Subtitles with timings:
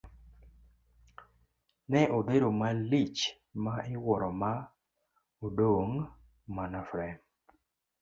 [1.91, 3.19] Ne odhero malich
[3.63, 4.53] ma iwuoro ma
[5.47, 5.97] odong'
[6.55, 7.15] mana frem.